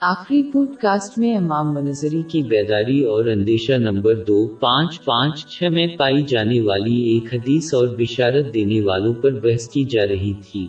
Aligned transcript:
آخری 0.00 0.42
pod 0.42 0.68
cost 0.80 1.18
میں 1.18 1.36
امام 1.36 1.74
منظری 1.74 2.22
کی 2.28 2.42
بیداری 2.42 3.02
اور 3.02 3.24
اندیشہ 3.24 3.72
نمبر 3.72 4.14
دو، 4.14 4.46
پانچ 4.46 5.04
پانچ، 5.04 5.46
چھ 5.46 5.62
میں 5.62 5.86
پائی 5.86 6.22
جانے 6.22 6.60
والی 6.60 6.94
ایک 6.94 7.34
حدیث 7.34 7.74
اور 7.74 7.88
بشارت 7.88 8.54
دینے 8.54 8.80
والوں 8.80 9.14
پر 9.14 9.30
بحث 9.30 9.68
کی 9.68 9.84
جا 9.84 10.06
رہی 10.06 10.32
تھی۔ 10.50 10.68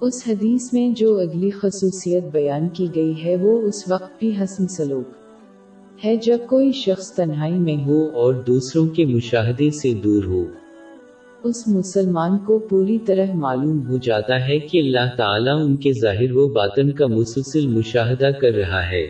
اس 0.00 0.22
حدیث 0.28 0.72
میں 0.72 0.90
جو 0.90 1.18
اگلی 1.18 1.50
خصوصیت 1.50 2.24
بیان 2.32 2.68
کی 2.68 2.86
گئی 2.94 3.24
ہے، 3.24 3.36
وہ 3.36 3.62
اس 3.62 3.88
وقت 3.88 4.18
بھی 4.18 4.32
حسن 4.42 4.68
سلوک 4.68 5.08
ہے 6.04 6.16
جب 6.16 6.38
کوئی 6.48 6.72
شخص 6.72 7.12
تنہائی 7.12 7.58
میں 7.58 7.86
ہو 7.86 8.04
اور 8.04 8.34
دوسروں 8.34 8.86
کے 8.86 9.06
مشاہدے 9.06 9.70
سے 9.70 9.94
دور 9.94 10.24
ہو۔ 10.24 10.44
اس 11.42 11.68
مسلمان 11.68 12.38
کو 12.38 12.58
پوری 12.58 12.98
طرح 12.98 13.34
معلوم 13.34 13.88
ہو 13.88 13.96
جاتا 13.96 14.48
ہے 14.48 14.58
کہ 14.58 14.78
اللہ 14.78 15.16
تعالیٰ 15.16 15.60
ان 15.60 15.76
کے 15.76 15.92
ظاہر 15.92 16.32
و 16.32 16.48
باطن 16.48 16.90
کا 16.90 17.06
مسلسل 17.06 17.66
مشاہدہ 17.66 18.30
کر 18.40 18.52
رہا 18.52 18.90
ہے۔ 18.90 19.06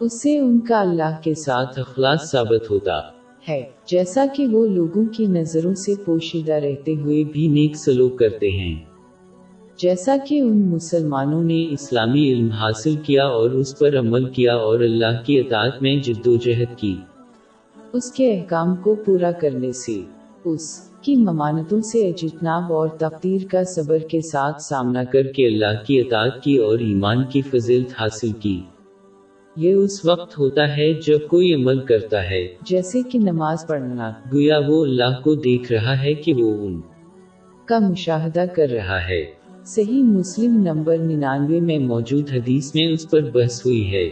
اس 0.00 0.22
سے 0.22 0.38
ان 0.38 0.60
کا 0.60 0.80
اللہ 0.80 1.16
کے 1.22 1.34
ساتھ 1.34 1.78
اخلاص 1.78 2.30
ثابت 2.30 2.70
ہوتا 2.70 3.00
ہے۔ 3.48 3.62
جیسا 3.86 4.24
کہ 4.36 4.46
وہ 4.46 4.66
لوگوں 4.66 5.04
کی 5.16 5.26
نظروں 5.26 5.74
سے 5.74 5.94
پوشیدہ 6.04 6.52
رہتے 6.52 6.94
ہوئے 6.94 7.24
بھی 7.24 7.48
نیک 7.48 7.76
سلوک 7.76 8.18
کرتے 8.18 8.50
ہیں۔ 8.50 8.74
جیسا 9.76 10.16
کہ 10.28 10.40
ان 10.40 10.66
مسلمانوں 10.66 11.44
نے 11.44 11.66
اسلامی 11.70 12.32
علم 12.32 12.48
حاصل 12.48 12.94
کیا 13.02 13.26
اور 13.26 13.50
اس 13.50 13.78
پر 13.78 13.98
عمل 13.98 14.24
کیا 14.24 14.54
اور 14.54 14.80
اللہ 14.80 15.24
کی 15.24 15.40
اطاعت 15.40 15.82
میں 15.82 15.96
جد 15.96 16.26
و 16.26 16.36
جہد 16.36 16.78
کی۔ 16.78 16.96
اس 17.92 18.12
کے 18.12 18.40
احکام 18.40 18.76
کو 18.76 18.94
پورا 18.94 19.32
کرنے 19.32 19.72
سے 19.72 20.00
اس 20.44 20.88
کی 21.02 21.16
ممانتوں 21.16 21.80
سے 21.80 22.08
اجتناب 22.08 22.72
اور 22.72 22.88
تقدیر 22.88 23.46
کا 23.50 23.64
صبر 23.64 23.98
کے 23.98 24.20
ساتھ 24.20 24.62
سامنا 24.62 25.04
کر 25.04 25.22
کے 25.22 25.46
اللہ 25.46 25.84
کی 25.86 26.00
اطاعت 26.00 26.42
کی 26.42 26.56
اور 26.56 26.78
ایمان 26.78 27.24
کی 27.24 27.40
فضلت 27.40 27.92
حاصل 28.00 28.32
کی۔ 28.32 28.60
یہ 29.56 29.72
اس 29.72 30.04
وقت 30.04 30.38
ہوتا 30.38 30.76
ہے 30.76 30.92
جب 30.92 31.18
کوئی 31.28 31.54
عمل 31.54 31.78
کرتا 31.78 32.30
ہے۔ 32.30 32.48
جیسے 32.62 33.02
کہ 33.02 33.18
نماز 33.18 33.66
پڑھنا۔ 33.66 34.12
گویا 34.32 34.60
وہ 34.68 34.84
اللہ 34.84 35.20
کو 35.24 35.34
دیکھ 35.34 35.72
رہا 35.72 36.02
ہے 36.02 36.14
کہ 36.14 36.34
وہ 36.34 36.66
ان 36.66 36.80
کا 37.64 37.78
مشاہدہ 37.78 38.44
کر 38.56 38.68
رہا 38.68 39.08
ہے۔ 39.08 39.24
صحیح 39.64 40.02
مسلم 40.02 40.56
نمبر 40.56 40.98
ننانوے 40.98 41.60
میں 41.60 41.78
موجود 41.78 42.30
حدیث 42.32 42.74
میں 42.74 42.86
اس 42.86 43.10
پر 43.10 43.20
بحث 43.20 43.66
ہوئی 43.66 43.92
ہے۔ 43.94 44.10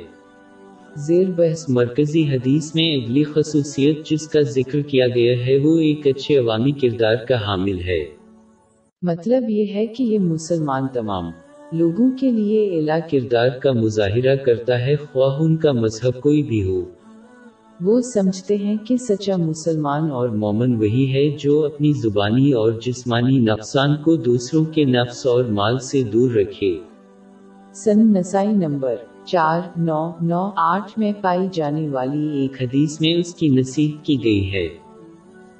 زیر 0.96 1.28
بحث 1.36 1.68
مرکزی 1.68 2.22
حدیث 2.28 2.74
میں 2.74 2.96
اگلی 2.96 3.24
خصوصیت 3.24 4.06
جس 4.10 4.28
کا 4.28 4.40
ذکر 4.40 4.80
کیا 4.80 5.06
گیا 5.06 5.46
ہے 5.46 5.58
وہ 5.64 5.78
ایک 5.78 6.06
اچھے 6.06 6.38
عوامی 6.38 6.72
کردار 6.72 7.14
کا 7.14 7.46
حامل 7.46 7.78
ہے۔ 7.80 8.04
مطلب 9.02 9.50
یہ 9.50 9.66
ہے 9.74 9.86
کہ 9.86 10.02
یہ 10.02 10.18
مسلمان 10.18 10.86
تمام 10.92 11.30
لوگوں 11.72 12.10
کے 12.20 12.30
لیے 12.30 12.76
اعلیٰ 12.76 12.98
کردار 13.10 13.48
کا 13.48 13.72
مظاہرہ 13.72 14.36
کرتا 14.36 14.80
ہے، 14.80 14.96
خواہ 14.96 15.36
ان 15.40 15.56
کا 15.56 15.72
مذہب 15.72 16.20
کوئی 16.20 16.42
بھی 16.42 16.64
ہو۔ 16.64 16.84
وہ 17.80 18.00
سمجھتے 18.00 18.56
ہیں 18.56 18.76
کہ 18.88 18.96
سچا 18.96 19.36
مسلمان 19.36 20.10
اور 20.10 20.28
مومن 20.28 20.76
وہی 20.76 21.12
ہے 21.12 21.36
جو 21.38 21.66
اپنی 21.66 21.92
زبانی 21.92 22.52
اور 22.52 22.72
جسمانی 22.72 23.38
نقصان 23.38 23.96
کو 23.96 24.16
دوسروں 24.16 24.64
کے 24.64 24.84
نفس 24.84 25.26
اور 25.26 25.44
مال 25.44 25.78
سے 25.78 26.02
دور 26.02 26.30
رکھے۔ 26.30 26.78
سن 27.74 28.12
نسائی 28.12 28.48
نمبر 28.48 28.96
چار 29.30 29.60
نو 29.76 30.12
نو 30.20 30.50
آٹھ 30.56 30.98
میں 30.98 31.12
پائی 31.20 31.48
جانے 31.52 31.88
والی 31.88 32.40
ایک 32.40 32.62
حدیث 32.62 33.00
میں 33.00 33.14
اس 33.14 33.34
کی 33.34 33.48
نصیحت 33.48 34.04
کی 34.04 34.24
گئی 34.24 34.52
ہے۔ 34.52 34.68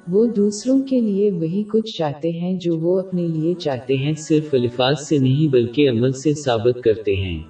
وہ 0.07 0.25
دوسروں 0.25 0.81
کے 0.81 1.01
لیے 1.01 1.31
وہی 1.31 1.63
کچھ 1.63 1.97
چاہتے 1.97 2.31
ہیں 2.31 2.59
جو 2.59 2.77
وہ 2.77 2.99
اپنے 2.99 3.27
لیے 3.27 3.53
چاہتے 3.53 3.97
ہیں، 3.97 4.13
صرف 4.13 4.53
الفاظ 4.53 4.95
سے 4.99 5.17
نہیں 5.17 5.47
بلکہ 5.47 5.89
عمل 5.89 6.11
سے 6.11 6.33
ثابت 6.33 6.83
کرتے 6.83 7.15
ہیں۔ 7.15 7.43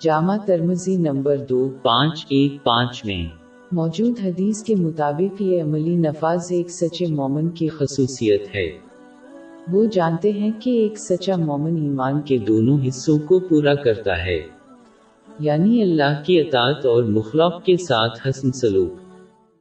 جامع 0.00 0.36
ترمزی 0.36 0.96
نمبر 0.96 1.36
دو، 1.36 1.70
پانچ، 1.82 2.26
ایک، 2.28 2.64
پانچ 2.64 3.04
میں۔ 3.04 3.26
موجود 3.72 4.14
حدیث 4.24 4.62
کے 4.62 4.74
مطابق 4.74 5.42
یہ 5.42 5.62
عملی 5.62 5.96
نفاذ 5.96 6.46
ایک 6.50 6.70
سچے 6.70 7.06
مومن 7.06 7.48
کی 7.48 7.68
خصوصیت 7.68 8.54
ہے۔ 8.54 8.70
وہ 9.72 9.84
جانتے 9.84 10.32
ہیں 10.32 10.50
کہ 10.60 10.70
ایک 10.70 10.98
سچا 10.98 11.36
مومن 11.36 11.82
ایمان 11.82 12.22
کے 12.22 12.38
دونوں 12.38 12.78
حصوں 12.88 13.18
کو 13.18 13.38
پورا 13.38 13.74
کرتا 13.74 14.26
ہے۔ 14.26 14.57
یعنی 15.38 15.82
اللہ 15.82 16.22
کی 16.26 16.40
اطاعت 16.40 16.86
اور 16.86 17.02
مخلوق 17.02 17.64
کے 17.64 17.76
ساتھ 17.76 18.28
حسن 18.28 18.52
سلوک۔ 18.52 19.07